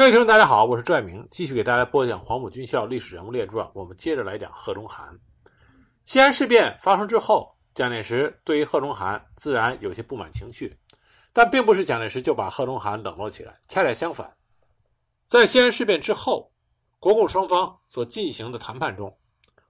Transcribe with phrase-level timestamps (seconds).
[0.00, 3.70] 各位听众，大家好，我是拽明，继续给大家播讲黄埔军校历史人物列传。
[3.74, 5.14] 我们接着来讲贺中涵。
[6.06, 10.74] 西安事变发生之后，蒋介石对于贺中涵自然有些不满情绪，
[11.34, 14.32] 但并不是蒋介石就把贺中涵冷落起来，恰恰相反，
[15.26, 16.50] 在西安事变之后，
[16.98, 19.14] 国共双方所进行的谈判中，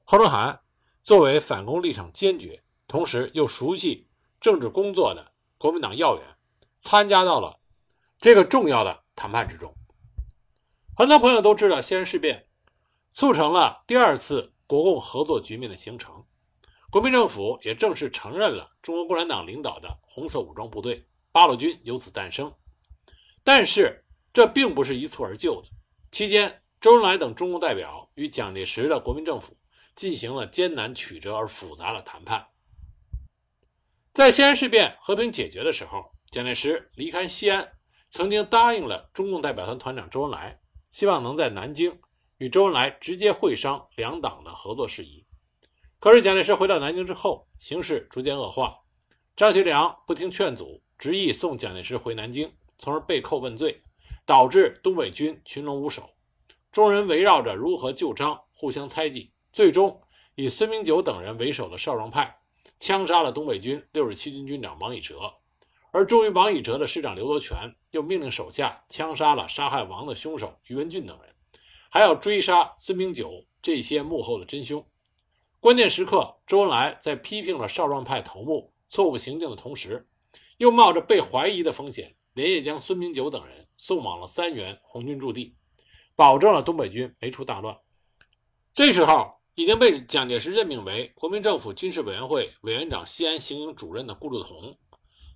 [0.04, 0.60] 贺中涵
[1.02, 4.06] 作为反攻立场坚决，同时又熟悉
[4.40, 6.24] 政治工作的国民党要员，
[6.78, 7.58] 参加到了
[8.20, 9.74] 这个重要的谈判之中。
[11.00, 12.46] 很多朋友都知道，西安事变
[13.10, 16.26] 促成了第二次国共合作局面的形成，
[16.90, 22.54] 国民政府也正式承认了中国共产党领导的红色武装部队八路军由此诞生。
[23.42, 25.68] 但是，这并不是一蹴而就的。
[26.10, 29.56] 期间，周恩来等中共代表与蒋介石的国民政府
[29.94, 32.46] 进行了艰难曲折而复杂的谈判。
[34.12, 37.72] 在西安事变和平解决的时候，蒋介石离开西安，
[38.10, 40.60] 曾经答应了中共代表团团长周恩来。
[40.90, 42.00] 希望能在南京
[42.38, 45.26] 与周恩来直接会商两党的合作事宜。
[45.98, 48.78] 可是蒋介石回到南京之后，形势逐渐恶化。
[49.36, 53.80] 张学良不听劝阻，执意送蒋介石回南京，从而被扣问罪，
[54.24, 56.10] 导致东北军群龙无首。
[56.72, 60.00] 众人围绕着如何救张，互相猜忌，最终
[60.34, 62.38] 以孙明九等人为首的少壮派
[62.78, 65.34] 枪杀了东北军六十七军军长王以哲。
[65.92, 71.34] 而忠于王以哲的师长刘伯全又命令手下枪杀了杀害王的凶手于文俊等人，
[71.90, 74.84] 还要追杀孙明九这些幕后的真凶。
[75.58, 80.08] 关键时刻，周恩来在批评了少壮派头目错误行径的同时，
[80.58, 85.54] 又冒着被怀疑的风险，连夜将孙明九等人送往了三原红军驻地，
[86.14, 87.76] 保证了东北军没出大乱。
[88.72, 94.78] 这时候，已经被蒋介石任命为国民政府军事委员会委员长西安行营主任的顾祝同。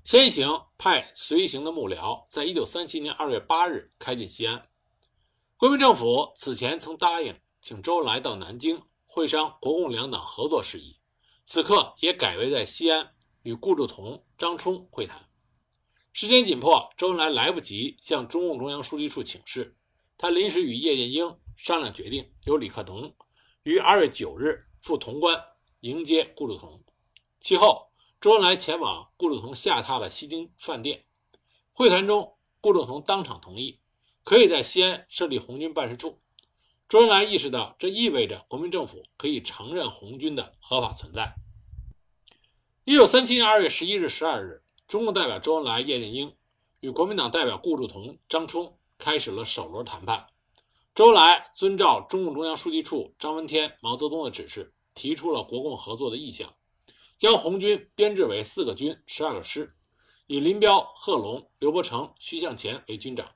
[0.04, 4.68] 先行派随行的幕僚，在一九三七年二月八日开进西安。
[5.56, 10.94] 国民政府此前曾答应请周恩来到南京会商国共两党合作事宜，
[11.46, 13.14] 此刻也改为在西安
[13.44, 15.26] 与顾祝同、张冲会谈。
[16.12, 19.74] 时间紧迫，周恩来来不及向中共中央书记处请示，
[20.18, 23.10] 他临时与叶剑英商量决定，由李克农
[23.62, 25.42] 于二月九日赴潼关
[25.80, 26.78] 迎接顾祝同。
[27.40, 27.90] 其后。
[28.24, 31.04] 周恩来前往顾祝同下榻的西京饭店
[31.74, 33.80] 会谈中，顾祝同当场同意
[34.22, 36.18] 可以在西安设立红军办事处。
[36.88, 41.34] 周恩来意识到，这意味着国民政府可以承认红军的合法存在。
[42.84, 46.34] 一九三七年二月十一日、十二日，中共代表周恩来、叶剑英
[46.80, 50.28] 与国民党代表顾祝同、张冲开始了首轮谈判。
[50.94, 56.54] 周恩来遵照中共中央书记处张闻天、毛泽东的指示，提出了国共合作的意向。
[57.24, 59.66] 将红军编制为四个军、十二个师，
[60.26, 63.26] 以林彪、贺龙、刘伯承、徐向前为军长，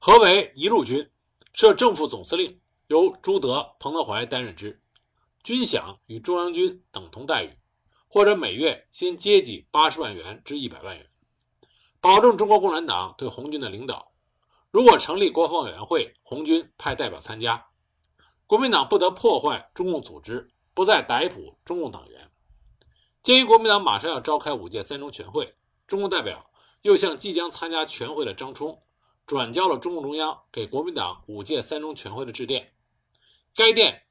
[0.00, 1.08] 合为一路军，
[1.52, 4.82] 设正副总司令，由朱德、彭德怀担任之，
[5.44, 7.56] 军饷与中央军等同待遇，
[8.08, 11.08] 或者每月先接济八十万元至一百万元，
[12.00, 14.10] 保证中国共产党对红军的领导。
[14.72, 17.64] 如果成立国防委员会，红军派代表参加，
[18.48, 22.21] 国民党不得破坏中共组织，不再逮捕中共党员。
[23.22, 25.54] 鉴于国民党马上要召开五届三中全会，
[25.86, 26.50] 中共代表
[26.80, 28.82] 又向即将参加全会的张冲
[29.26, 32.74] 转交了中共中央给国民党五届三中全会的致电。
[33.54, 34.02] 该电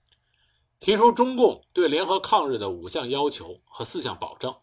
[0.79, 4.55] 提出中共对联合抗日的五项要求和四项保证。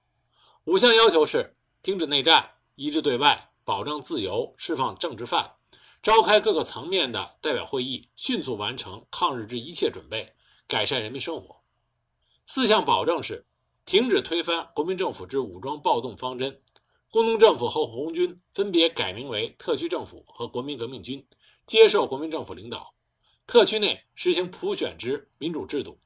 [0.65, 5.57] 五项要求是：停止内战，一致对外，保障自由，释放政治犯，
[6.03, 10.35] 召开各个层面的代表会议，迅速完成抗日之一切准备，
[10.67, 11.63] 改善人民生活。
[12.47, 13.45] 四项保证是。
[13.89, 16.61] 停止推翻国民政府之武装暴动方针，
[17.11, 21.27] 工农政府和红军分别改名为特区政府和国民革命军，
[21.65, 22.95] 接受国民政府领导。
[23.47, 25.99] 特区内实行普选之民主制度，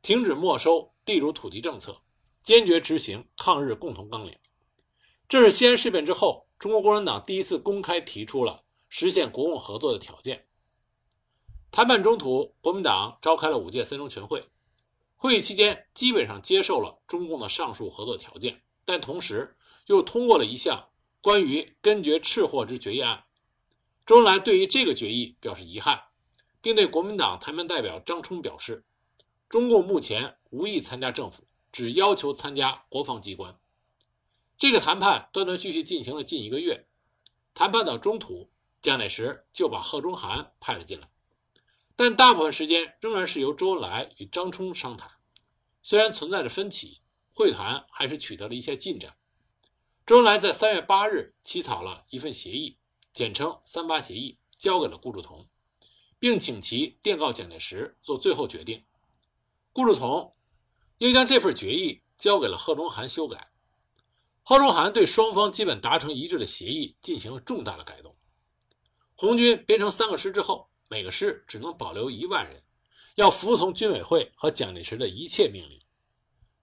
[0.00, 2.00] 停止没收地主土地政策，
[2.42, 4.34] 坚决执行抗日共同纲领。
[5.28, 10.46] 这是西安事变之后，中国共产党第一次公开提出了实现国共合作的条件。
[11.70, 14.42] 谈判中途，国民党召开了五届三中全会。
[15.20, 19.56] 会议期间，基本上接受了中共的上述合作条件，但同时
[19.86, 23.24] 又通过了一项关于根绝赤货之决议案。
[24.06, 26.00] 周恩来对于这个决议表示遗憾，
[26.60, 28.84] 并对国民党谈判代表张冲表示，
[29.48, 31.42] 中共目前无意参加政府，
[31.72, 33.58] 只要求参加国防机关。
[34.56, 36.86] 这个谈判断断续续进行了近一个月，
[37.54, 41.10] 谈判到中途，蒋介石就把贺中涵派了进来。
[41.98, 45.10] 但大部分时间仍然是由周恩来与张冲商谈，
[45.82, 47.00] 虽然存在着分歧，
[47.32, 49.16] 会谈还是取得了一些进展。
[50.06, 52.78] 周恩来在三月八日起草了一份协议，
[53.12, 55.48] 简称“三八协议”，交给了顾祝同，
[56.20, 58.84] 并请其电告蒋介石做最后决定。
[59.72, 60.36] 顾祝同
[60.98, 63.50] 又将这份决议交给了贺中涵修改。
[64.44, 68.16] 贺中涵对双方基本达成一致的协议进行了重大的改动。
[69.16, 72.62] 红军编成三个师之后，每个师只能保留一万人，
[73.16, 75.78] 要服从军委会和蒋介石的一切命令。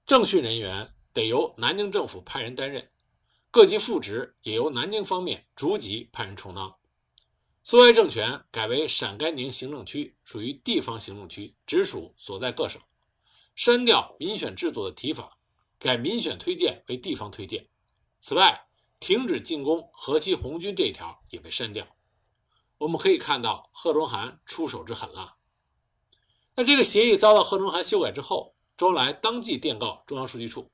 [0.06, 2.92] 政训人员得由南京政府派人担任，
[3.52, 6.76] 各级副职也由南京方面逐级派人充当。
[7.64, 12.82] 苏维埃政权改为陕甘宁行政区，属于地方行政区，直属所在各省。
[13.56, 15.38] 删掉民选制度的提法，
[15.80, 17.68] 改民选推荐为地方推荐。
[18.20, 18.68] 此外，
[19.00, 21.95] 停止进攻河西红军这一条也被删掉。
[22.78, 25.38] 我们可以看到贺中涵出手之狠辣。
[26.56, 28.54] 那这个协议遭到贺中涵修改之后。
[28.78, 30.70] 周恩来当即电告中央书记处，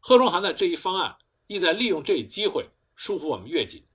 [0.00, 1.16] 贺中涵的这一方案
[1.46, 3.86] 意在利用这一机会束缚我们越紧，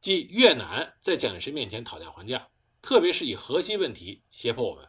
[0.00, 2.48] 即越南在蒋介石面前讨价还价，
[2.80, 4.88] 特别是以河西问题胁迫我们。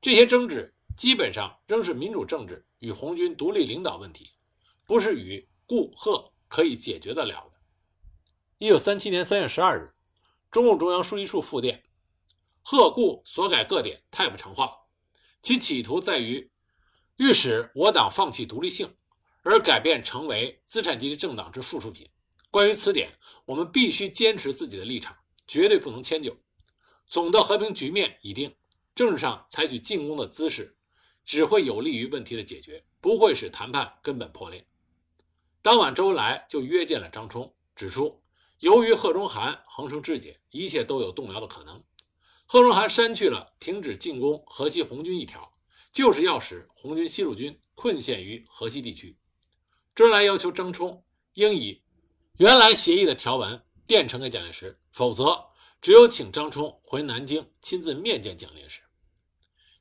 [0.00, 4.30] 这些争执基本上仍是民主政治与红军独立领导问题，
[4.86, 7.60] 不是与顾贺可以解决得了的。
[8.56, 9.92] 一九三七年三月十二日，
[10.50, 11.84] 中共中央书记处复电：
[12.62, 14.72] 贺顾所改各点太不成话，
[15.42, 16.50] 其企图在于。
[17.16, 18.96] 欲使我党放弃独立性，
[19.42, 22.08] 而改变成为资产阶级政党之附属品。
[22.50, 23.12] 关于此点，
[23.44, 25.14] 我们必须坚持自己的立场，
[25.46, 26.34] 绝对不能迁就。
[27.06, 28.56] 总的和平局面已定，
[28.94, 30.74] 政治上采取进攻的姿势，
[31.22, 34.66] 只会有利于问题的解决，不会使谈判根本破裂。
[35.60, 38.22] 当晚，周恩来就约见了张冲，指出，
[38.60, 41.82] 由于贺中涵横生枝节，一切都有动摇的可能。
[42.46, 45.52] 贺中涵删去了停止进攻河西红军一条。
[45.92, 49.18] 就是要使红军西路军困陷于河西地区。
[49.92, 51.04] 周恩来要求张冲
[51.34, 51.82] 应以
[52.36, 55.46] 原来协议的条文电呈给蒋介石，否则
[55.82, 58.82] 只有请张冲回南京亲自面见蒋介石。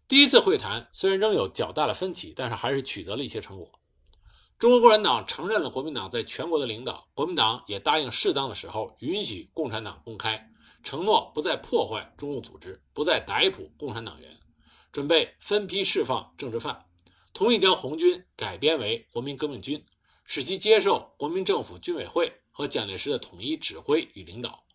[0.07, 3.78] 第一次会谈虽然仍有较大的分歧，但是还是取得了一些成果。
[4.59, 10.51] 中国共产党承认了国民党在全国的领导，国民党也答应适当的时候允许共产党公开，
[10.83, 14.37] 承诺不再破坏中共组织，不再逮捕共产党员。
[14.91, 16.87] 准备分批释放政治犯，
[17.31, 19.81] 同意将红军改编为国民革命军，
[20.25, 24.65] 使其接受国民政府军委会和蒋介石的统一指挥与领导。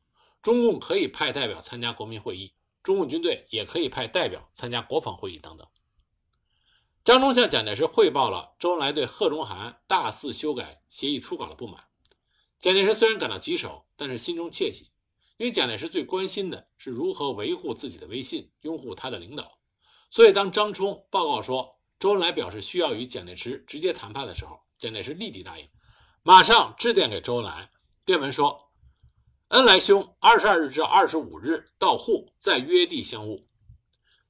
[0.41, 5.67] 中共可以派代表参加国民会议，中共军队也可以派代表参加国防会议等等。
[7.05, 11.85] 张忠向蒋介石汇报了周恩来对贺中涵大肆修改协议初稿的不满。
[12.59, 14.91] 蒋介石虽然感到棘手，但是心中窃喜，
[15.37, 19.59] 因为蒋介石最关心的是如何维护自己的威信，拥护他的领导。
[20.11, 25.69] 所以，当张冲报告说周恩来表示需要与蒋介石直接谈判的时候，蒋介石立即答应，
[26.23, 27.71] 马上致电给周恩来，
[28.07, 28.73] 电文说
[29.49, 33.45] ：“恩来兄，二十二日至二十五日到沪，再约地相晤。”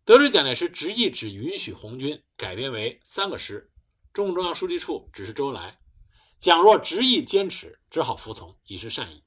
[0.04, 3.70] 得知蒋介石执意只允许红军改编为三个师，
[4.12, 5.78] 中共中央书记处指示周恩来，
[6.36, 9.22] 蒋若执意坚持，只好服从，以示善意。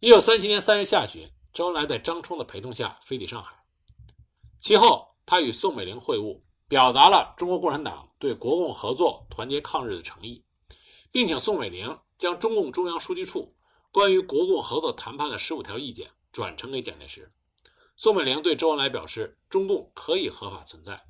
[0.00, 3.56] 一九三七年三月下旬，周恩来在张冲的陪同下飞抵上海，
[4.58, 5.10] 其后。
[5.24, 10.44] 他与宋美龄会晤，表达了中国共产党对国共合作、团结抗日的诚意，
[11.12, 13.54] 并请宋美龄将中共中央书记处
[13.92, 17.32] 关于国共合作谈判的十五条意见转呈给蒋介石。
[17.94, 21.00] 宋美龄对周恩来表示，中共可以合法存在。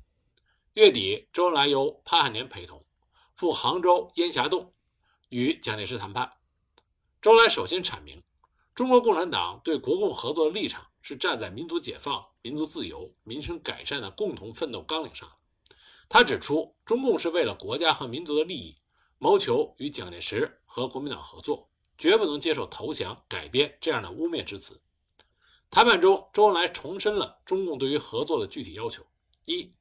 [0.75, 2.83] 月底，周恩来由潘汉年陪同
[3.35, 4.73] 赴杭州烟霞洞
[5.29, 6.33] 与蒋介石谈判。
[7.21, 8.23] 周恩来首先阐明，
[8.73, 12.25] 中国共产党对国共合作的立场是站在民族解放。
[12.41, 15.31] 民族自由、民生改善的共同奋斗纲领上，
[16.09, 18.75] 他指出，中共是为了国家和民族的利益，
[19.19, 24.81] 谋求与蒋介石和国民党合作，绝不能接受投降、改编这样的污蔑之词。
[25.69, 29.05] 谈判中，周恩来重申了中共对于合作的具体要求：
[29.45, 29.71] 一、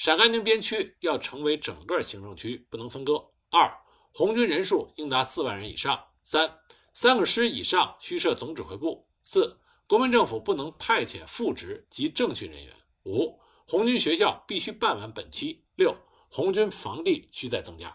[0.00, 3.70] 陕甘宁边区要成为整个行政区，不能分割；二、
[4.14, 6.58] 红军人数应达四万人以上；三、
[6.94, 9.60] 三个师以上需设总指挥部；四。
[9.86, 12.74] 国民政府不能派遣副职及政训人员。
[13.04, 15.62] 五、红军学校必须办完本期。
[15.74, 15.94] 六、
[16.30, 17.94] 红军防地需再增加。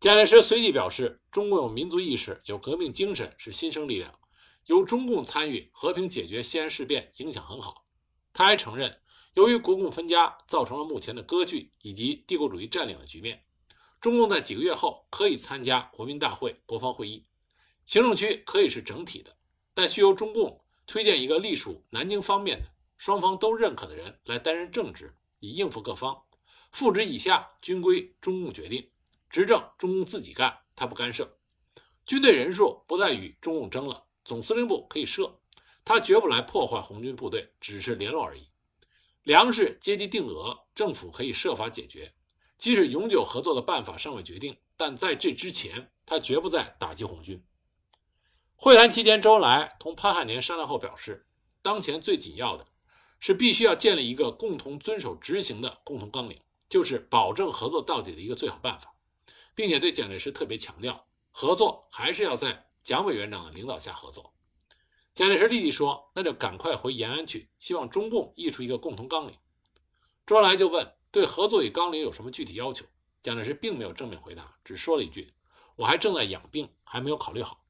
[0.00, 4.12] 蒋介石随即表示，中共有民族意识，有革命精神，是新生力量，
[4.64, 7.86] 由中共参与和平解决西安事变，影响很好。
[8.32, 9.00] 他还承认，
[9.36, 13.44] 由于国共分家造成了目前的割据以及帝国主义占领的局面，
[14.00, 17.26] 中共在几个月后可以参加国民大会、国防会议，
[17.84, 19.36] 行政区可以是整体的，
[19.74, 20.60] 但需由中共。
[20.86, 26.22] 推荐一个隶属南京方面的、双方都认可的人来担任正职，以应付各方。
[26.70, 28.88] 副职以下均归中共决定，
[29.28, 31.36] 执政中共自己干，他不干涉。
[32.06, 35.40] 军队人数不再与中共争了，总司令部可以设，
[35.84, 38.46] 他绝不来破坏红军部队，只是联络而已。
[39.26, 42.14] 粮食阶级定额，政府可以设法解决。
[42.56, 47.44] 即使永久合作的办法尚未决定，但在这之前，他绝不再打击红军。
[48.54, 51.26] 会谈期间，周恩来同潘汉年商量后表示，
[51.60, 52.68] 当前最紧要的
[53.18, 58.94] 是必须要建立一个共同遵守执行的共同纲领，就是保证合作到底的一个最好办法，
[59.56, 64.35] 并且对蒋介石特别强调，合作还是要在蒋委员长的领导下合作。
[65.16, 69.34] 蒋介石立即说：“那就赶快回延安去，希望中共议出一个共同纲领。”
[70.26, 72.84] 周恩来就问：“对合作与纲领有什么具体要求？”
[73.24, 75.32] 蒋介石并没有正面回答，只说了一句
[75.76, 77.64] ：“我还正在养病，还没有考虑好。”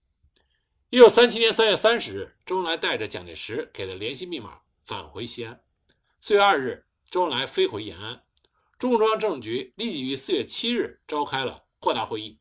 [0.91, 5.61] 一九三七年三月三十日，周恩来带着蒋介石给的联系密码返回西安。
[6.19, 8.25] 四月二日，周恩来飞回延安。
[8.77, 12.41] 中共中央政治局立即于四月七日召开了扩大会议，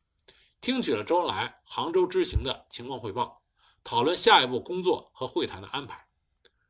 [0.60, 3.40] 听取了周恩来杭州之行的情况汇报。
[3.86, 6.08] 讨论下一步工作和会谈的安排。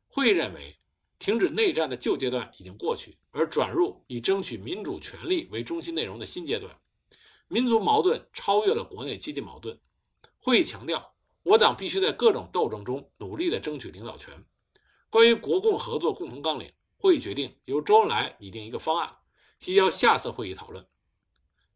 [0.07, 0.79] 会议认为，
[1.19, 6.79] 停止内战的旧阶段已经过去，而转入以争取民主权利为中心内容的新阶段。
[7.49, 9.81] 民族矛盾超越了国内阶级矛盾。
[10.37, 14.45] 会议强调，我党必须在各种斗争中努力地争取领导权。
[15.09, 19.17] 关于国共合作共同纲领，会议决定由周恩来拟定一个方案，
[19.59, 20.87] 提交下次会议讨论。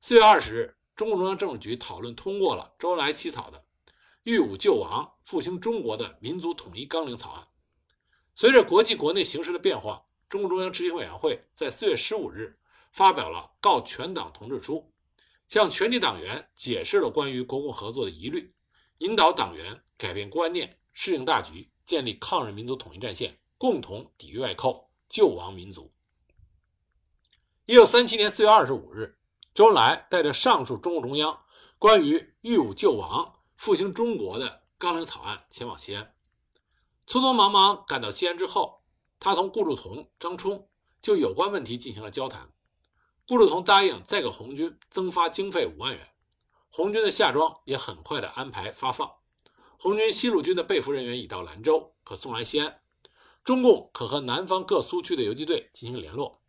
[0.01, 3.65] 四月二十日，中共中央政治局讨论通过了周恩来起草的。
[4.25, 7.47] 御侮救亡、复兴中国的民族统一纲领草案。
[8.35, 12.59] 随着国际国内形势的变化，中共中央执行委员会在四月十五日
[12.93, 14.93] 发表了告全党同志书，
[15.49, 18.55] 向全体党员解释了关于国共合作的疑虑，
[18.99, 25.93] 引导党员改变观念、适应大局，建立抗日民族统一战线，共同抵御外寇，救亡民族。
[27.67, 29.19] 一九三七年四月二十五日，
[29.55, 31.45] 周恩来带着上述中共中央
[31.79, 33.40] 关于御侮救亡。
[33.61, 36.15] 复兴中国的纲领草案前往西安，
[37.07, 38.81] 匆匆忙忙赶到西安之后，
[39.19, 40.67] 他同顾祝同、张冲
[41.03, 42.51] 就有关问题进行了交谈。
[43.29, 46.09] 顾祝同答应再给红军增发经费五万元，
[46.71, 49.17] 红军的夏装也很快的安排发放。
[49.79, 52.81] 红军西路军的被俘人员已到兰州，可送来西安，
[53.45, 56.41] 中共可和南方各苏区的游击队进行联络。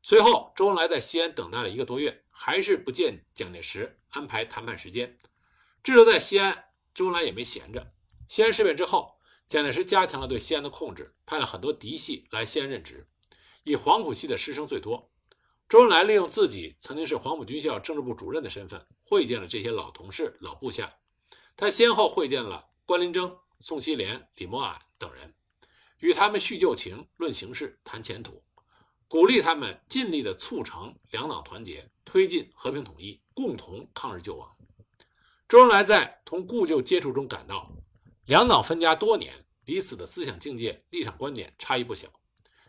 [0.00, 5.18] 随后，周恩来在西安等待了一个多月，还是不见蒋介石安排谈判时间。
[5.86, 7.92] 滞留在西安，周恩来也没闲着。
[8.26, 13.06] 西安事变之后，蒋介石加强了对西安的控制，派了很多嫡系来西安任职，
[13.62, 15.12] 以黄埔系的师生最多。
[15.68, 20.92] 周恩来利用自己曾经是黄埔军校政治部主任的身份，会见了这些老同事、老部下。
[21.56, 25.32] 他先后会见了关麟征、宋希濂、李默庵等人，
[26.00, 28.42] 与他们叙旧情、论形势、谈前途，
[29.06, 34.52] 鼓励他们尽力地促成两党团结，推进和平统一，共同抗日救亡。
[35.48, 37.70] 周恩来在同故旧接触中感到，
[38.24, 39.32] 两党分家多年，
[39.64, 42.08] 彼此的思想境界、立场观点差异不小，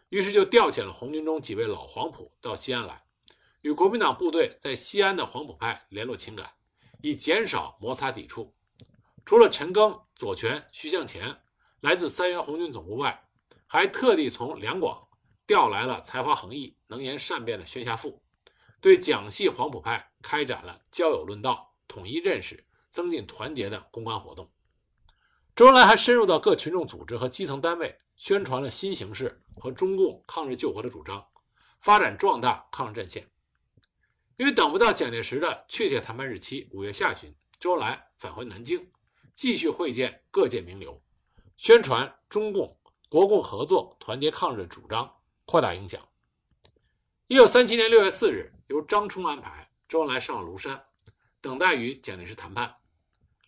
[0.09, 3.03] 于是就调遣了红军中几位老黄埔到西安来，
[3.61, 6.53] 与国民党部队在西安的黄埔派联络情感，
[7.01, 8.53] 以减少摩擦抵触。
[9.25, 11.35] 除了陈赓、左权、徐向前
[11.79, 13.27] 来自三原红军总部外，
[13.65, 15.07] 还特地从两广
[15.47, 18.21] 调来了才华横溢、能言善辩的宣侠父，
[18.79, 22.63] 对蒋系黄埔派开展了交友论道、统一认识。
[22.97, 24.51] 增进团结的公关活动，
[25.55, 31.23] 周恩来还深入到各群众组织和基层单位，宣传了新形势和中共抗日救国的主张，
[31.79, 33.29] 发展壮大抗日战线。
[34.37, 38.91] 因为等不到蒋介石的确切谈判日期，五月下旬，周恩来返回南京，
[39.31, 40.99] 继续会见各界名流，
[41.55, 46.01] 宣传中共国共合作、团结抗日的主张，扩大影响。
[47.27, 50.83] 一九三七年六月四日，由张冲安排，周恩来上了庐山，
[51.39, 52.75] 等待与蒋介石谈判。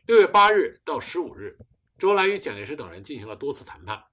[0.10, 1.56] 六月八日到十五日，
[2.00, 4.06] 周恩来与蒋介石等人进行了多次谈判。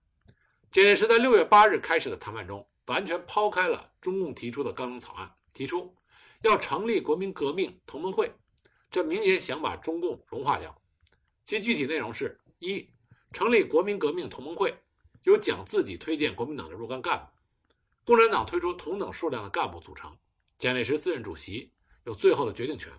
[0.71, 5.97] 蒋介石在六月八日开始的谈判中，完全抛开了中共提出的纲领草案，提出
[6.43, 8.31] 要成立国民革命同盟会，
[8.91, 10.79] 这明显想把中共融化掉。
[11.45, 12.91] 其具体内容是：一、
[13.33, 14.79] 成立国民革命同盟会，
[15.23, 17.27] 由蒋自己推荐国民党的若干干部，
[18.05, 20.15] 共产党推出同等数量的干部组成，
[20.59, 21.73] 蒋介石自任主席，
[22.05, 22.93] 有最后的决定权。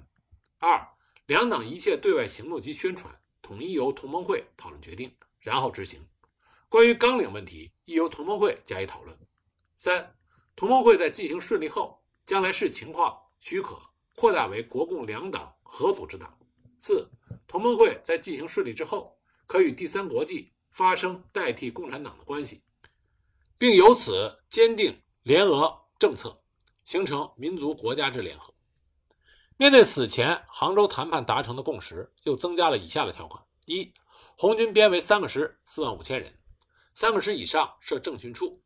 [0.58, 0.97] 二、
[1.28, 6.02] 两党一切对外行动及宣传，统一由同盟会讨论决定，然后执行。
[6.70, 9.18] 关于纲领问题，亦由同盟会加以讨论。
[9.76, 10.16] 三、
[10.56, 13.78] 同盟会在进行顺利后，将来视情况许可，
[14.16, 16.40] 扩大为国共两党合组织党。
[16.80, 17.10] 四、
[17.46, 22.62] 同盟会在进行顺利之后，可与第三国际发生代替共产党的关系，
[23.58, 26.42] 并由此坚定联俄政策，
[26.86, 28.54] 形成民族国家之联合。
[29.60, 33.92] 面对此前杭州谈判达成的共识，又增加了以下的条款：一、
[34.38, 36.32] 红军编为三个师，四万五千人；
[36.94, 38.62] 三个师以上设政训处。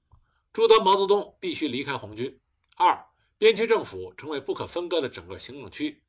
[0.52, 2.38] 朱德、毛泽东必须离开红军。
[2.76, 3.02] 二、
[3.38, 6.04] 边区政府成为不可分割的整个行政区，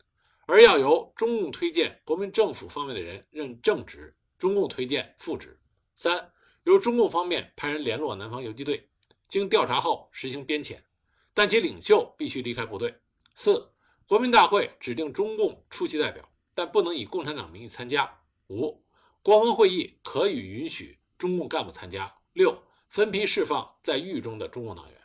[0.46, 5.56] 而要由中共推荐国民政府方面的人任正职，中共推荐副职。
[5.94, 6.28] 三、
[6.64, 8.84] 由中共方面派人联络南方游击队，
[9.28, 10.76] 经调查后实行编遣，
[11.32, 12.92] 但其领袖必须离开部队。
[13.36, 13.72] 四、
[14.06, 18.21] 国民大会指定中共出席代表，但不能以共产党名义参加。
[18.49, 18.82] 五、
[19.23, 22.14] 国防会议可以允许中共干部参加。
[22.32, 25.00] 六、分批释放在狱中的中共党员。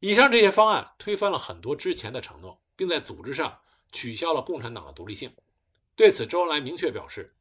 [0.00, 5.34] 以上这些方案推翻了很多之前的承诺，并在组织上取消了共产党的独立性。
[5.96, 7.34] 对此，周恩来明确表示，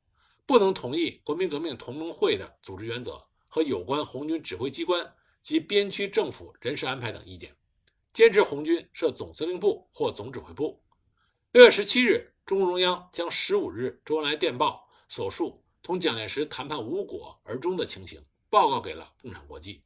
[0.45, 7.55] 不能同意国民革命同盟会的组织原则和有关红军指挥机关及边区政府人事安排等意见，
[8.17, 10.83] 坚持红军设总司令部或总指挥部。
[11.51, 18.25] 六月十七日，中共中央将十五日周恩来电报所述同蒋介石谈判无果而终的情形。
[18.49, 19.83] 报告给了共产国际。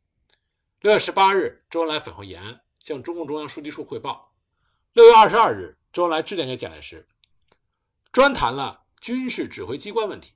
[0.79, 4.33] 六月十八日，周恩来返回延安，向中共中央书记处汇报。
[4.93, 7.05] 六月二十二日，周恩来致电给蒋介石，
[8.13, 10.35] 专谈了军事指挥机关问题。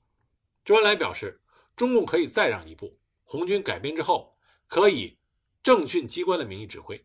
[0.66, 1.42] 周恩来表示，
[1.78, 4.38] 中共可以再让一步，红军改编之后，
[4.68, 5.18] 可以
[5.64, 7.02] 政训机关的名义指挥。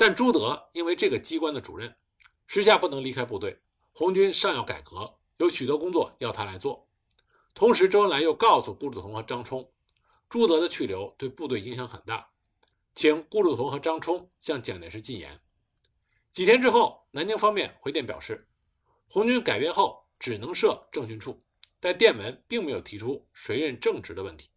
[0.00, 1.94] 但朱德因为这个机关的主任，
[2.46, 3.60] 时下不能离开部队，
[3.92, 6.88] 红军尚要改革，有许多工作要他来做。
[7.52, 9.70] 同时，周恩来又告诉顾祝同和张冲。
[10.30, 12.30] 朱德的去留对部队影响很大，
[12.94, 15.38] 请顾祝同和张冲向蒋介石进言。
[16.32, 18.48] 几天之后，南京方面回电表示，
[19.06, 21.42] 红军改编后只能设政训处，
[21.78, 24.48] 但电文并没有提出谁任正职的问题。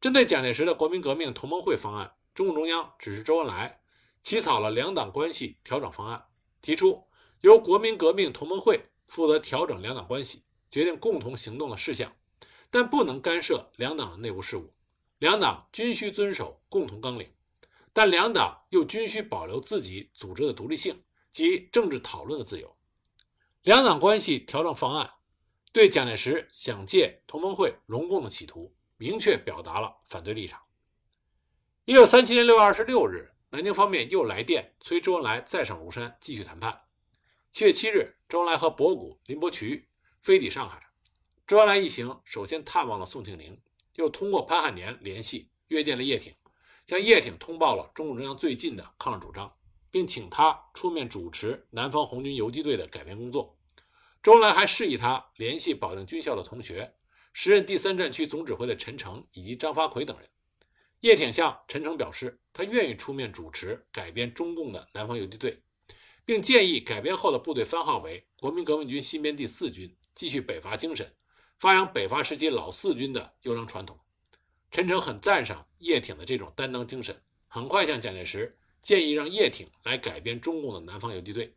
[0.00, 3.82] 针对蒋介石的国民革命同盟会方案，中共中央指示周恩来
[4.22, 6.24] 起草了两党关系调整方案，
[6.60, 7.06] 提出
[7.40, 12.14] 由国民革命同盟会负责调整两党关系，决定共同行动的事项，
[12.70, 14.74] 但不能干涉两党的内部事务。
[15.18, 17.32] 两党均需遵守共同纲领，
[17.92, 22.76] 但两党又均需保留自己组织的独立性及政治讨论的自由。
[23.62, 25.10] 两党关系调整方案
[25.72, 30.60] 对蒋介石想借同盟会荣共的企图，明确表达了反对立场。
[31.84, 36.78] 一九三七年六月二十六日，南京方面又来电催周恩来再上庐山继续谈判。
[37.50, 39.88] 七月七日，周恩来和博古、林伯渠
[40.20, 40.90] 飞抵上海。
[41.46, 43.58] 周恩来一行首先探望了宋庆龄。
[43.94, 46.34] 又通过潘汉年联系约见了叶挺，
[46.86, 49.50] 向叶挺通报了中共中央最近的抗日主张，
[49.90, 53.56] 并请他出面主持南方红军游击队的改编工作。
[54.22, 56.94] 周恩来还示意他联系保定军校的同学，
[57.32, 60.28] 时任第三战区总指挥的陈诚以及张发奎等人。
[61.00, 65.60] 叶挺向陈诚表示，他愿意出面主持改编中共的南方游击队，
[66.24, 71.12] 并建议改编后的部队番号为国民革命军新编第四军，继续北伐精神。
[71.58, 74.00] 发扬北伐时期老四军的优良传统，
[74.70, 81.54] 陈诚很赞赏叶挺的这种担当精神，很快向蒋介石建议让叶挺来改编中共的南方游击队。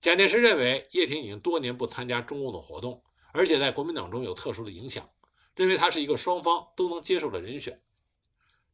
[0.00, 3.02] 蒋介石认为叶挺已经多年不参加中共的活动，
[3.34, 5.10] 而且在国民党中有特殊的影响，
[5.54, 7.82] 认为他是一个双方都能接受的人选。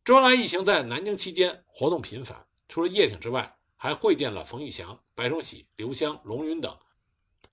[0.09, 6.75] 周恩来一行在南京期间活动频繁，除了叶挺之外，还会见了冯玉祥、白崇禧、刘湘、龙云等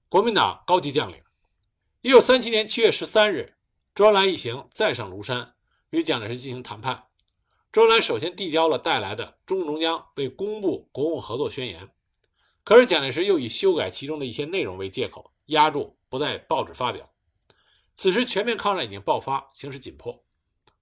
[0.07, 1.21] 国民党高级将领。
[1.99, 3.57] 一九三七年七月十三日，
[3.93, 5.55] 周恩来一行再上庐山，
[5.89, 7.07] 与蒋介石进行谈判。
[7.73, 11.89] 周恩来首先递交了带来的中共中央为公布国共合作宣言，
[12.63, 17.11] 可是蒋介石又以修改其中的一些内容为借口，压住不在报纸发表。
[17.95, 20.23] 此时，全面抗战已经爆发，形势紧迫。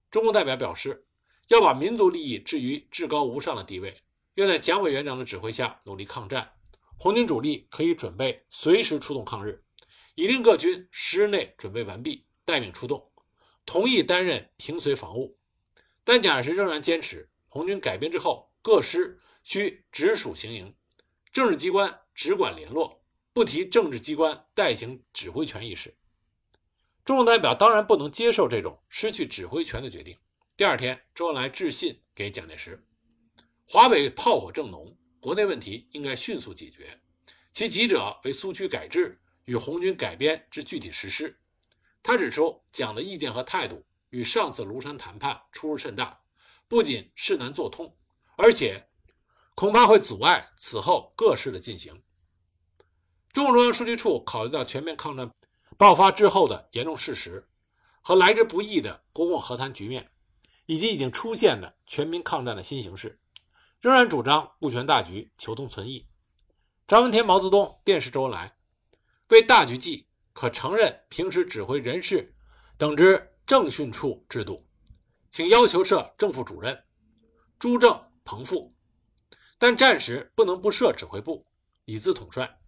[0.08, 1.04] 中共代表表示，
[1.48, 4.02] 要把民族利益置于至高无上的地位，
[4.34, 6.52] 愿在蒋委员长的指挥下努力抗战。
[6.96, 9.62] 红军主力可以准备随时出动抗日。
[10.16, 13.10] 已令各军十日内准备完毕，待命出动。
[13.66, 15.36] 同意担任平绥防务，
[16.04, 20.72] 但蒋介石仍然坚持，红军改编之后，各师需直属行营，
[21.32, 23.02] 政治机关只管联络，
[23.32, 25.96] 不提政治机关代行指挥权一事。
[27.04, 30.16] 中共代表当然不能接受这种失去指挥权的决定。
[30.56, 32.80] 第二天，周恩来致信给蒋介石：
[33.66, 36.96] 华北炮火正浓，国内问题应该迅速解决，
[37.50, 39.20] 其急者为苏区改制。
[39.46, 41.38] 与红军改编之具体实施，
[42.02, 46.18] 他指出蒋的意见和态度与上次庐山谈判出入甚大，
[46.66, 47.94] 不仅事难做通，
[48.38, 48.88] 而且
[49.54, 52.02] 恐怕会阻碍此后各事的进行。
[53.34, 55.30] 中共中央书记处考虑到全面抗战
[55.76, 57.46] 爆发之后的严重事实
[58.00, 60.10] 和来之不易的国共和谈局面，
[60.66, 63.18] 以及已经出现的全民抗战的新形势，
[63.80, 66.06] 仍然主张顾全大局，求同存异。
[66.86, 68.56] 张闻天、毛泽东电视周恩来。
[69.28, 72.34] 为大局计，可承认平时指挥人事
[72.76, 74.66] 等之政训处制度，
[75.30, 76.84] 请要求设正副主任
[77.58, 78.74] 朱正、彭富，
[79.58, 81.46] 但战时不能不设指挥部，
[81.84, 82.58] 以资统帅。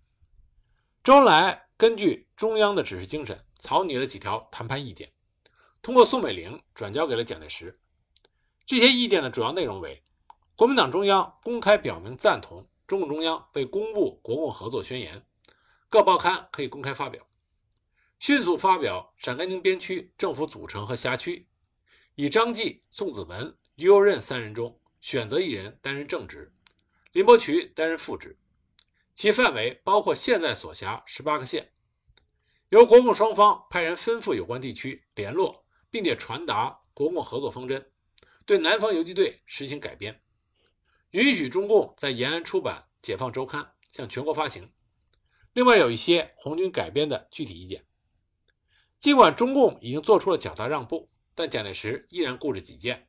[1.05, 5.13] 周恩来根据中央的指示精神，草拟了几条谈判意见，
[5.83, 7.79] 通过宋美龄转交给了蒋介石。
[8.67, 10.03] 这些意见的主要内容为：
[10.57, 15.25] 国民党中央公开表明赞同中共中央为公布国共合作宣言，
[15.89, 17.23] 各报刊可以公开发表；
[18.19, 21.47] 迅速发表陕甘宁边区政府组成和辖区，
[22.17, 26.53] 以张继、宋子文、于右任三人中选择一人担任正职，
[27.13, 28.37] 林伯渠担任副职，
[29.15, 31.71] 其范围包括现在所辖十八个县，
[32.71, 37.89] 由国共双方派人吩咐有关地区联络，并且传达国共合作方针。
[38.47, 40.23] 对南方游击队实行改编，
[41.11, 44.73] 允许中共在延安出版《解放周刊》，向全国发行。
[45.53, 47.85] 另外有一些红军改编的具体意见。
[49.01, 53.09] 尽管中共已经做出了较大让步，但蒋介石依然固执己见，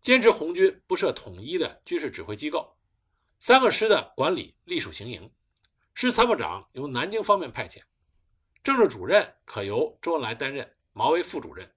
[0.00, 2.76] 坚持红军不设统一的军事指挥机构，
[3.38, 5.32] 三个师的管理隶属行营，
[5.94, 7.80] 师参谋长由南京方面派遣，
[8.64, 11.72] 政治主任可由周恩来担任，毛为副主任。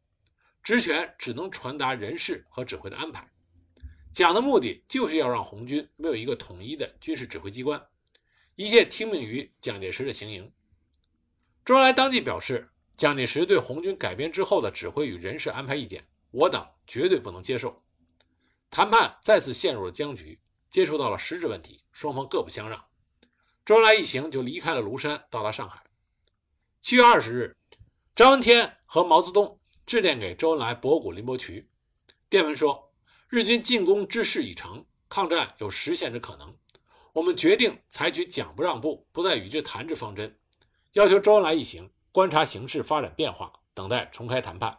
[0.67, 3.25] 职权只能传达人事和指挥的安排。
[4.11, 7.81] 蒋的目的就是要让红军没有一个统一的军事指挥机关，
[8.57, 10.51] 一切听命于蒋介石的行营。
[11.63, 17.81] 周恩来当即表示，蒋介石对红军改编之后的指挥与人事安排意见，我党绝对不能接受。
[18.69, 20.37] 谈判再次陷入了僵局，
[20.69, 22.83] 接触到了实质问题，双方各不相让。
[23.63, 25.81] 周恩来一行就离开了庐山，到达上海。
[26.81, 27.55] 七月二十日，
[28.13, 29.56] 张闻天和毛泽东。
[29.87, 31.65] 致电给周恩来、博古、林伯渠，
[32.27, 32.91] 电文说
[33.29, 36.53] ：“日军进攻之势已成，抗战有实现之可能。
[37.13, 40.37] 我们决定采取讲不让步、不再与之谈之方针，
[40.91, 44.77] 要求周恩来一行观察形势发展变化，等待重开谈判。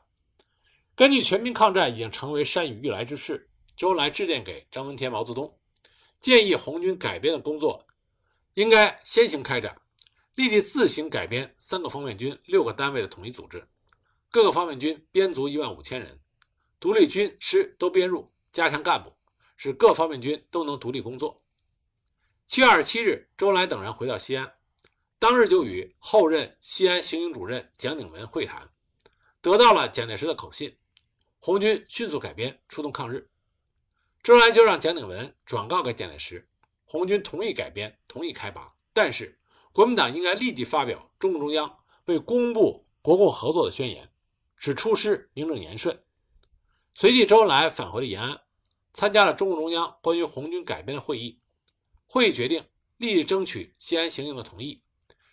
[0.94, 5.58] 根据全民抗战已经成为山雨欲来之势，周恩来致电给张闻天、毛泽东，
[6.20, 7.86] 建议红军改编的工作
[8.52, 9.74] 应该先行开展，
[10.34, 13.66] 立即自行改编三个方面军、六个单位的统一组织。”
[14.30, 16.20] 各个方面军编足一万五千人，
[16.78, 19.16] 独立军师都编入，加强干部，
[19.56, 21.42] 使各方面军都能独立工作。
[22.46, 24.52] 七月二十七日，周恩来等人回到西安，
[25.18, 28.70] 当日就与后任西安行营主任蒋鼎文会谈，
[29.40, 30.76] 得到了蒋介石的口信，
[31.38, 33.30] 红军迅速改编，出动抗日。
[34.22, 36.46] 周恩来就让蒋鼎文转告给蒋介石，
[36.84, 39.38] 红军同意改编，同意开拔，但是
[39.72, 44.10] 国民党应该立即发表中共中央为公布国共合作的宣言。
[44.58, 46.02] 使出师名正言顺。
[46.94, 48.40] 随即，周恩来返回了延安，
[48.92, 51.40] 参加了中共中央关于红军改编的会议。
[52.06, 52.64] 会议决定
[52.96, 54.82] 立即争取西安行营的同意，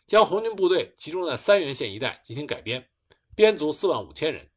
[0.05, 2.87] 将红军部队集中在三原县一带进行改编，
[3.35, 4.47] 编足四万五千人，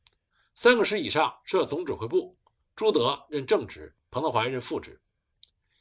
[0.54, 2.36] 三个师以上设总指挥部，
[2.76, 5.00] 朱德任正职，彭德怀任副职。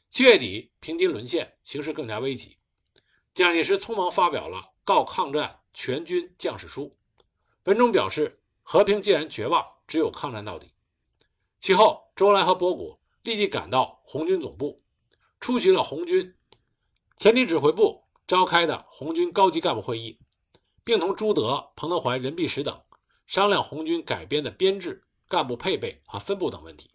[0.08, 2.56] 七月底，平津沦陷，形势更加危急。
[3.34, 6.96] 蒋介石匆忙发表了《告抗战全军将士书》，
[7.64, 8.40] 文中表示。
[8.70, 10.74] 和平既然绝望，只有抗战到底。
[11.58, 14.82] 其后，周恩来和博古立即赶到红军总部，
[15.40, 16.36] 出席了红军
[17.16, 20.20] 前敌指挥部召开的红军高级干部会议，
[20.84, 22.78] 并同朱德、彭德怀、任弼时等
[23.26, 26.90] 商量红军改编的编制、干部配备和分布等问题，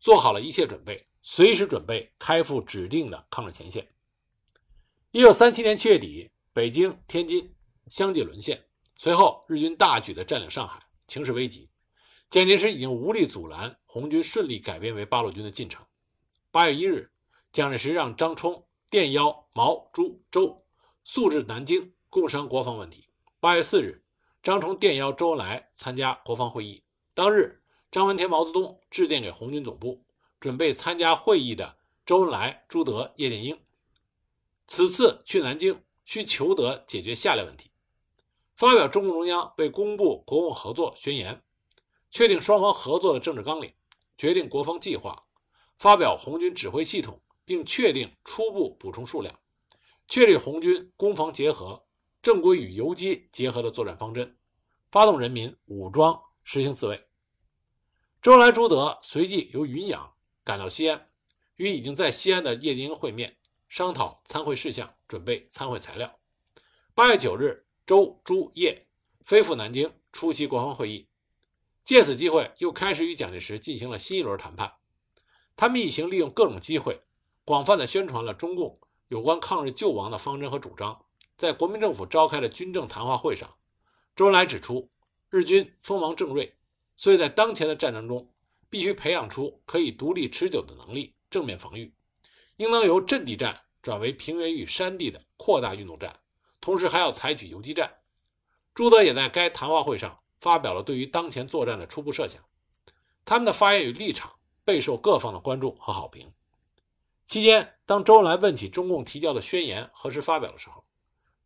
[0.00, 3.88] 做好了一切准备，随时准备开赴指定的抗日前线。
[5.12, 7.54] 一九三七年七月底，北京、天津
[7.86, 10.83] 相继沦陷，随后日军大举的占领上海。
[11.06, 11.70] 情势危急，
[12.30, 15.84] 蒋介石已经无力阻拦红军顺利改编为八路军的进程。
[16.50, 17.10] 八月一日，
[17.52, 20.64] 蒋介石让张冲电邀毛、朱、周
[21.04, 23.08] 速至南京，共商国防问题。
[23.40, 24.04] 八月四日，
[24.42, 26.82] 张冲电邀周恩来参加国防会议。
[27.12, 30.04] 当日，张闻天、毛泽东致电给红军总部，
[30.40, 33.60] 准备参加会议的周恩来、朱德、叶剑英。
[34.66, 37.70] 此次去南京，需求得解决下列问题。
[38.64, 41.42] 发表中共中央为公布国共合作宣言，
[42.10, 43.70] 确定双方合作的政治纲领，
[44.16, 45.26] 决定国防计划，
[45.76, 49.38] 发表红军指挥系统，并确定初步补充数量，
[50.08, 51.84] 确立红军攻防结合、
[52.22, 54.34] 正规与游击结合的作战方针，
[54.90, 57.06] 发动人民武装实行自卫。
[58.22, 61.10] 周恩来、朱德随即由云阳赶到西安，
[61.56, 63.36] 与已经在西安的叶剑英会面，
[63.68, 66.18] 商讨参会事项，准备参会材料。
[66.94, 67.63] 八月九日。
[67.86, 68.86] 周、朱、叶
[69.24, 71.06] 飞赴南京出席国防会议，
[71.84, 74.72] 借此机会又开始与蒋介石进行了新一轮谈判。
[75.54, 77.02] 他们一行利用各种机会，
[77.44, 81.04] 广泛的宣传了中共有关抗日救亡的方针和主张。
[81.36, 83.54] 在国民政府召开的军政谈话会上，
[84.16, 84.90] 周恩来指出，
[85.28, 86.56] 日军锋芒正锐，
[86.96, 88.32] 所以在当前的战争中，
[88.70, 91.92] 必须培养出可以独立持久的能力，正面防御，
[92.56, 96.20] 应当由阵地战转为平原与山地的扩大运动战，
[96.64, 97.98] 同时还要采取游击战。
[98.72, 102.42] 朱德也在该谈话会上发表了对于当前作战的初步设想。
[103.26, 104.32] 他们的发言与立场
[104.64, 106.32] 备受各方的关注和好评。
[107.26, 110.86] 期间，当周恩来问起中共提交的宣言何时发表的时候，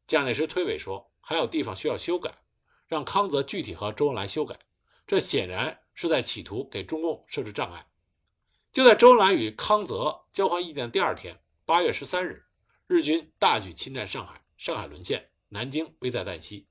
[0.07, 2.33] 蒋介石推诿说还有地方需要修改，
[2.87, 4.57] 让康泽具体和周恩来修改。
[5.05, 7.89] 这显然是在企图给中共设置障碍。
[8.73, 12.45] 就在周恩来与康泽交换意见的第二天，八月十三日，
[12.87, 16.67] 日军大举侵占上海，上海沦陷，南京危在旦夕。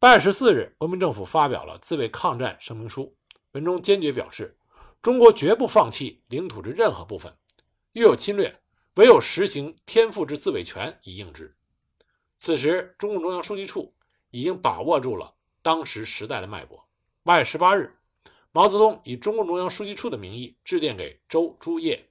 [0.00, 3.16] 八月十四日，国民政府发表了自卫抗战声明书，
[3.52, 4.58] 文中坚决表示，
[5.00, 7.32] 中国绝不放弃领土之任何部分，
[7.92, 8.60] 遇有侵略，
[8.96, 11.56] 唯有实行天赋之自卫权以应之。
[12.36, 13.94] 此时，中共中央书记处
[14.32, 15.32] 已经把握住了
[15.62, 16.84] 当时时代的脉搏。
[17.22, 17.96] 八月十八日，
[18.50, 22.10] 毛泽东以中共中央书记处的名义致电给周、朱、叶，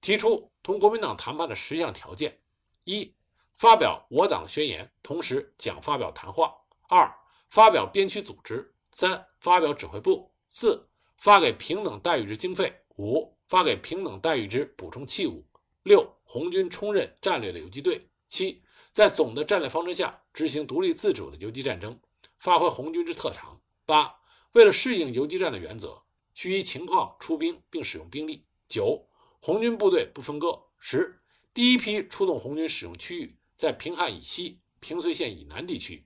[0.00, 2.40] 提出同国民党谈判的十项条件：
[2.84, 3.14] 一、
[3.62, 6.48] 发表我党宣言，同时讲发表谈话；
[6.88, 7.08] 二、
[7.48, 8.56] 发表边区组织；
[8.90, 15.44] 三、发表指挥部；四、发给平等待遇之经费；五、发给平等待遇之补充器物；
[15.84, 21.96] 六、红军充任战略的游击队；七、在总的战略方针下执行独立自主的游击战争，
[22.40, 24.12] 发挥红军之特长；八。
[24.54, 26.02] 为了适应游击战的原则，
[26.34, 28.44] 需依情况出兵并使用兵力。
[28.68, 29.06] 九、
[29.40, 30.60] 红军部队不分割。
[30.80, 31.22] 十、
[31.54, 36.04] 第一批出动红军使用区域在平汉以西、平绥县以南地区，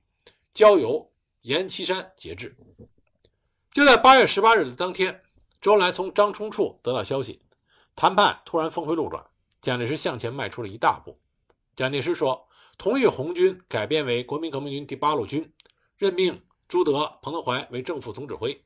[0.52, 2.54] 交由阎锡山节制。
[3.72, 5.22] 就在八月十八日的当天，
[5.58, 7.40] 周恩来从张冲处得到消息，
[7.94, 9.24] 谈判突然峰回路转，
[9.62, 11.18] 蒋介石向前迈出了一大步。
[11.74, 15.50] 蒋介石说，同意红军改编为国民革命军第八路军，
[15.96, 16.38] 任命。
[16.68, 18.62] 朱德、彭德怀为正副总指挥，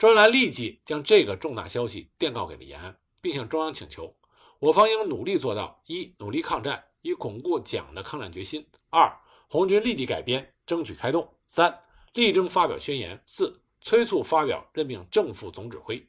[0.00, 4.16] 周恩来立即将这个重大消息电告给了延安，并向中央请求：
[4.58, 9.10] 我方应努力做到一、努力抗战，以巩固蒋的抗战决心；二、
[9.48, 11.78] 红军立即改编，争取开动；三、
[12.14, 16.04] 力争发表宣言；四、催促发表任命正副总指挥。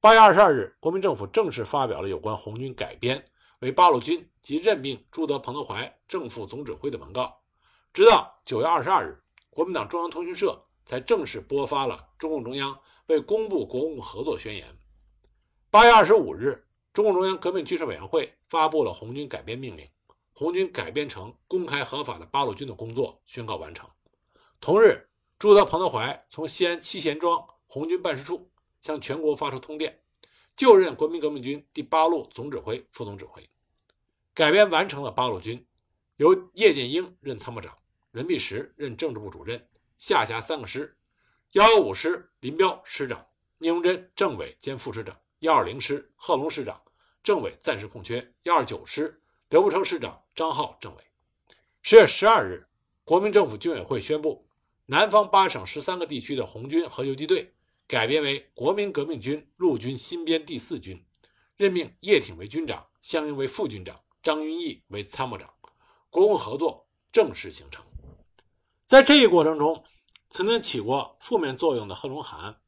[0.00, 3.24] 八月二十二日，国民政府正式发表了有关红军改编
[3.58, 7.34] 为八路军及任命朱德、彭德怀正副总指挥的文告。
[7.92, 9.20] 直到九月二十二日。
[9.50, 14.76] 国民党中央通讯社才正式播发了中共中央为公布国共合作宣言。
[15.70, 19.88] 八月二十五日，中共中央革命军事委员会发布了红军改编命令，
[20.36, 23.88] 红军改编成公开合法的八路军的工作宣告完成。
[24.60, 30.02] 同日，朱德、彭德怀从西安七贤庄红军办事处向全国发出通电，
[30.56, 33.48] 就任国民革命军第八路总指挥、副总指挥。
[34.34, 35.64] 改编完成了八路军，
[36.16, 37.78] 由叶剑英任参谋长。
[38.10, 40.96] 任弼时任政治部主任，下辖三个师：
[41.52, 43.26] 幺幺五师林彪师长，
[43.58, 46.80] 聂荣臻政委兼副师长；幺二零师贺龙师长，
[47.22, 49.20] 政委暂时空缺；幺二九师
[49.54, 51.04] 刘步成师长，张浩政委。
[51.80, 52.66] 十月十二日，
[53.04, 54.48] 国民政府军委会宣布，
[54.86, 57.54] 南方八省十三个地区的红军和游击队
[57.86, 61.00] 改编为国民革命军陆军新编第四军，
[61.56, 65.48] 任命叶挺为军长，项英为副军长，张云逸为参谋长，
[66.10, 67.80] 国共合作正式形成。
[68.86, 69.84] 在这一过程中，
[70.30, 72.58] 曾经起过负面作用的贺龙涵，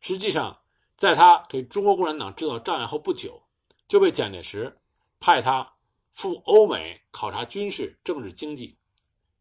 [0.00, 0.58] 实际上
[0.96, 3.44] 在他给中国共产党制造障碍后不久，
[3.86, 4.76] 就被蒋介石
[5.20, 5.71] 派他
[6.12, 8.78] 赴欧美考察军事、政治、经济，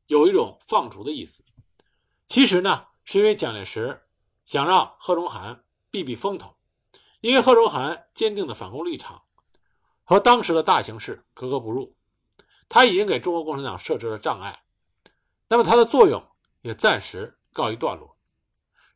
[0.08, 1.44] 有一种放逐的意思。
[2.28, 4.04] 其实呢，是因为蒋介石
[4.46, 6.56] 想让贺龙涵避避风头，
[7.20, 9.24] 因为贺龙涵坚定的反共立场
[10.04, 11.96] 和当时的大形势格格不入，
[12.70, 14.64] 他已经给中国共产党设置了障碍。
[15.50, 16.26] 那么他的作用
[16.62, 18.16] 也暂时告一段落，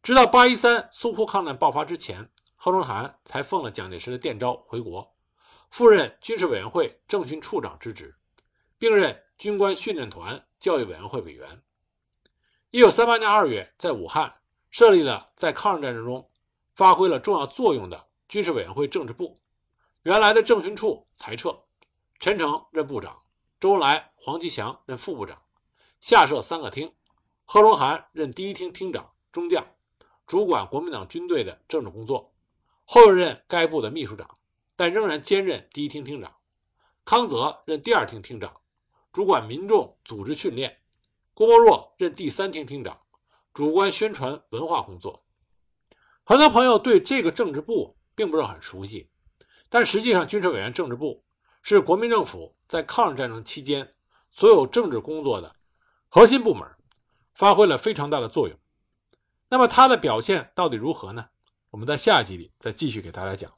[0.01, 5.14] 直到八一三淞沪抗战爆发之前，贺龙涵才奉了蒋介石的电召回国，
[5.75, 8.15] 赴任军事委员会政训处长之职，
[8.77, 11.61] 并任军官训练团教育委员会委员。
[12.71, 14.33] 一九三八年二月，在武汉
[14.69, 16.31] 设立了在抗日战争中
[16.75, 19.37] 发挥了重要作用的军事委员会政治部，
[20.03, 21.53] 原来的政训处裁撤，
[22.21, 23.21] 陈诚任部长，
[23.59, 25.37] 周恩来、黄其祥任副部长。
[25.99, 26.89] 下设三个厅，
[27.43, 29.61] 贺龙涵任第一厅厅长，中将，
[30.25, 32.33] 主管国民党军队的政治工作，
[32.85, 34.37] 后任该部的秘书长，
[34.75, 36.35] 但仍然兼任第一厅厅长。
[37.03, 38.61] 康泽任第二厅厅长，
[39.13, 40.81] 主管民众组织训练。
[41.33, 42.99] 郭沫若任第三厅厅长，
[43.53, 45.23] 主管宣传文化工作。
[46.23, 49.09] 很多朋友对这个政治部并不是很熟悉，
[49.69, 51.23] 但实际上，军事委员政治部
[51.61, 53.93] 是国民政府在抗日战争期间
[54.31, 55.55] 所有政治工作的。
[56.07, 56.67] 核心部门
[57.33, 58.57] 发挥了非常大的作用。
[59.49, 61.27] 那么它的表现到底如何呢？
[61.69, 63.51] 我们在下集里再继续给大家讲。